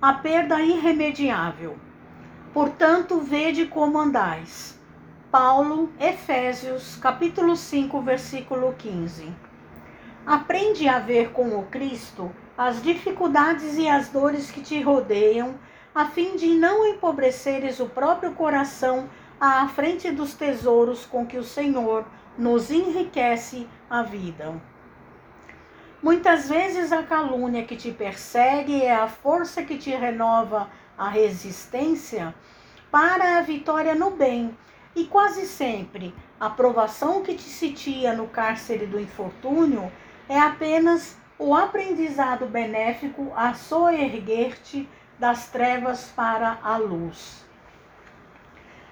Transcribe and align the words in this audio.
a 0.00 0.12
perda 0.12 0.62
irremediável. 0.62 1.76
Portanto, 2.54 3.18
vede 3.18 3.66
como 3.66 3.98
andais. 3.98 4.78
Paulo, 5.28 5.90
Efésios, 5.98 6.94
capítulo 6.96 7.56
5, 7.56 8.00
versículo 8.02 8.74
15. 8.78 9.34
Aprende 10.24 10.88
a 10.88 11.00
ver 11.00 11.32
com 11.32 11.58
o 11.58 11.64
Cristo 11.64 12.30
as 12.56 12.80
dificuldades 12.80 13.76
e 13.76 13.88
as 13.88 14.08
dores 14.08 14.52
que 14.52 14.60
te 14.60 14.80
rodeiam, 14.80 15.56
a 15.92 16.06
fim 16.06 16.36
de 16.36 16.54
não 16.54 16.86
empobreceres 16.86 17.80
o 17.80 17.86
próprio 17.86 18.32
coração 18.34 19.08
à 19.40 19.66
frente 19.66 20.12
dos 20.12 20.32
tesouros 20.32 21.06
com 21.06 21.26
que 21.26 21.38
o 21.38 21.44
Senhor 21.44 22.06
nos 22.36 22.70
enriquece 22.70 23.66
a 23.90 24.02
vida. 24.02 24.60
Muitas 26.00 26.48
vezes 26.48 26.92
a 26.92 27.02
calúnia 27.02 27.64
que 27.64 27.74
te 27.74 27.90
persegue 27.90 28.82
é 28.82 28.94
a 28.94 29.08
força 29.08 29.64
que 29.64 29.76
te 29.76 29.90
renova 29.90 30.70
a 30.96 31.08
resistência 31.08 32.32
para 32.90 33.38
a 33.38 33.42
vitória 33.42 33.94
no 33.94 34.10
bem, 34.10 34.56
e 34.94 35.04
quase 35.04 35.46
sempre 35.46 36.14
a 36.40 36.48
provação 36.48 37.22
que 37.22 37.34
te 37.34 37.42
sitia 37.42 38.12
no 38.12 38.26
cárcere 38.28 38.86
do 38.86 38.98
infortúnio 38.98 39.92
é 40.28 40.38
apenas 40.38 41.16
o 41.38 41.54
aprendizado 41.54 42.46
benéfico 42.46 43.32
a 43.36 43.54
soerguer-te 43.54 44.88
das 45.18 45.48
trevas 45.48 46.12
para 46.14 46.58
a 46.62 46.76
luz. 46.76 47.44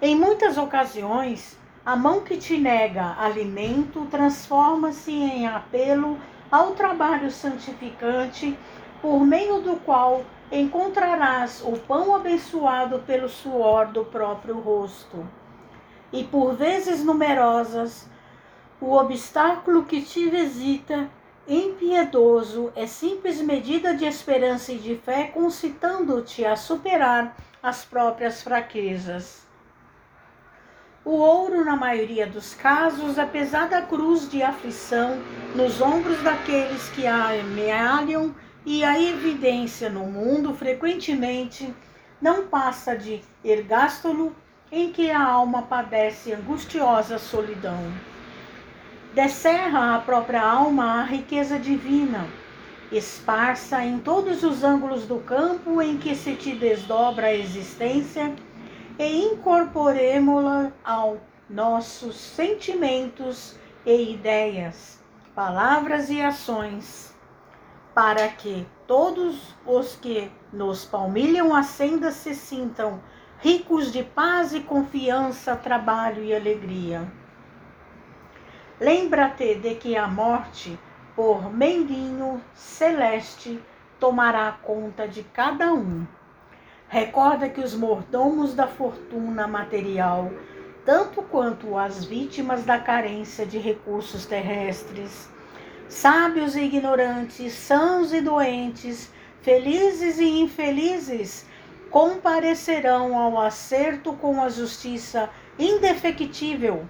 Em 0.00 0.16
muitas 0.16 0.56
ocasiões, 0.56 1.58
a 1.84 1.96
mão 1.96 2.20
que 2.20 2.36
te 2.36 2.56
nega 2.56 3.16
alimento 3.18 4.06
transforma-se 4.06 5.12
em 5.12 5.46
apelo 5.46 6.18
ao 6.50 6.72
trabalho 6.72 7.30
santificante, 7.30 8.58
por 9.00 9.20
meio 9.20 9.60
do 9.60 9.76
qual 9.76 10.24
encontrarás 10.50 11.62
o 11.64 11.72
pão 11.72 12.14
abençoado 12.14 13.00
pelo 13.00 13.28
suor 13.28 13.88
do 13.88 14.04
próprio 14.04 14.58
rosto. 14.58 15.28
E 16.12 16.24
por 16.24 16.54
vezes 16.54 17.04
numerosas, 17.04 18.08
o 18.80 18.92
obstáculo 18.92 19.84
que 19.84 20.00
te 20.02 20.28
visita, 20.30 21.08
impiedoso, 21.46 22.72
é 22.74 22.86
simples 22.86 23.40
medida 23.40 23.94
de 23.94 24.04
esperança 24.04 24.72
e 24.72 24.78
de 24.78 24.96
fé, 24.96 25.24
concitando-te 25.24 26.44
a 26.44 26.56
superar 26.56 27.36
as 27.62 27.84
próprias 27.84 28.42
fraquezas. 28.42 29.47
O 31.04 31.12
ouro, 31.12 31.64
na 31.64 31.76
maioria 31.76 32.26
dos 32.26 32.54
casos, 32.54 33.18
apesar 33.18 33.68
da 33.68 33.82
cruz 33.82 34.28
de 34.28 34.42
aflição 34.42 35.18
nos 35.54 35.80
ombros 35.80 36.20
daqueles 36.22 36.88
que 36.90 37.06
a 37.06 37.30
amealham 37.40 38.34
e 38.66 38.84
a 38.84 39.00
evidência 39.00 39.88
no 39.88 40.04
mundo, 40.04 40.52
frequentemente 40.52 41.72
não 42.20 42.48
passa 42.48 42.96
de 42.96 43.22
ergástolo 43.44 44.34
em 44.70 44.92
que 44.92 45.10
a 45.10 45.22
alma 45.22 45.62
padece 45.62 46.32
angustiosa 46.32 47.18
solidão. 47.18 47.80
Descerra 49.14 49.94
a 49.94 50.00
própria 50.00 50.42
alma 50.42 51.00
a 51.00 51.04
riqueza 51.04 51.58
divina, 51.58 52.26
esparsa 52.90 53.82
em 53.84 53.98
todos 53.98 54.42
os 54.42 54.62
ângulos 54.62 55.06
do 55.06 55.20
campo 55.20 55.80
em 55.80 55.96
que 55.96 56.14
se 56.14 56.34
te 56.34 56.54
desdobra 56.54 57.28
a 57.28 57.34
existência 57.34 58.34
e 58.98 59.26
incorporemo-la 59.26 60.72
aos 60.84 61.20
nossos 61.48 62.16
sentimentos 62.16 63.56
e 63.86 64.12
ideias, 64.12 65.00
palavras 65.34 66.10
e 66.10 66.20
ações, 66.20 67.16
para 67.94 68.28
que 68.28 68.66
todos 68.86 69.54
os 69.64 69.94
que 69.94 70.30
nos 70.52 70.84
palmilham 70.84 71.54
a 71.54 71.62
senda 71.62 72.10
se 72.10 72.34
sintam 72.34 73.00
ricos 73.38 73.92
de 73.92 74.02
paz 74.02 74.52
e 74.52 74.60
confiança, 74.60 75.54
trabalho 75.54 76.24
e 76.24 76.34
alegria. 76.34 77.10
Lembra-te 78.80 79.54
de 79.54 79.76
que 79.76 79.96
a 79.96 80.08
morte, 80.08 80.78
por 81.14 81.52
meirinho 81.52 82.42
celeste, 82.52 83.62
tomará 84.00 84.52
conta 84.62 85.06
de 85.06 85.22
cada 85.22 85.72
um 85.72 86.06
Recorda 86.88 87.50
que 87.50 87.60
os 87.60 87.74
mordomos 87.74 88.54
da 88.54 88.66
fortuna 88.66 89.46
material, 89.46 90.32
tanto 90.86 91.20
quanto 91.20 91.76
as 91.76 92.02
vítimas 92.02 92.64
da 92.64 92.78
carência 92.78 93.44
de 93.44 93.58
recursos 93.58 94.24
terrestres, 94.24 95.28
sábios 95.86 96.56
e 96.56 96.62
ignorantes, 96.62 97.52
sãos 97.52 98.10
e 98.14 98.22
doentes, 98.22 99.12
felizes 99.42 100.18
e 100.18 100.40
infelizes, 100.40 101.46
comparecerão 101.90 103.18
ao 103.18 103.38
acerto 103.38 104.14
com 104.14 104.42
a 104.42 104.48
justiça 104.48 105.28
indefectível 105.58 106.88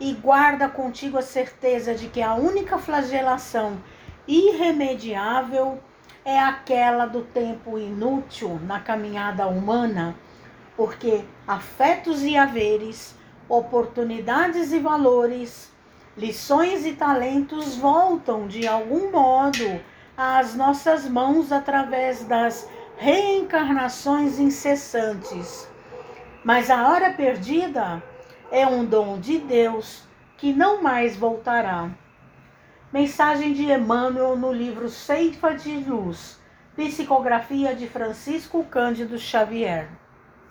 e 0.00 0.12
guarda 0.12 0.68
contigo 0.68 1.18
a 1.18 1.22
certeza 1.22 1.94
de 1.94 2.08
que 2.08 2.20
a 2.20 2.34
única 2.34 2.78
flagelação 2.78 3.80
irremediável 4.26 5.78
é 6.24 6.38
aquela 6.38 7.06
do 7.06 7.22
tempo 7.22 7.78
inútil 7.78 8.58
na 8.64 8.80
caminhada 8.80 9.46
humana, 9.46 10.14
porque 10.76 11.24
afetos 11.46 12.22
e 12.22 12.36
haveres, 12.36 13.14
oportunidades 13.48 14.72
e 14.72 14.78
valores, 14.78 15.72
lições 16.16 16.84
e 16.84 16.94
talentos 16.94 17.76
voltam 17.76 18.48
de 18.48 18.66
algum 18.66 19.10
modo 19.10 19.80
às 20.16 20.54
nossas 20.54 21.08
mãos 21.08 21.52
através 21.52 22.24
das 22.24 22.68
reencarnações 22.96 24.38
incessantes. 24.38 25.68
Mas 26.42 26.70
a 26.70 26.88
hora 26.88 27.12
perdida 27.12 28.02
é 28.50 28.66
um 28.66 28.84
dom 28.84 29.18
de 29.18 29.38
Deus 29.38 30.02
que 30.36 30.52
não 30.52 30.82
mais 30.82 31.16
voltará. 31.16 31.90
Mensagem 32.96 33.52
de 33.52 33.70
Emmanuel 33.70 34.38
no 34.38 34.50
livro 34.50 34.88
Ceifa 34.88 35.52
de 35.52 35.70
Luz, 35.80 36.38
psicografia 36.74 37.74
de 37.74 37.86
Francisco 37.86 38.64
Cândido 38.64 39.18
Xavier. 39.18 39.90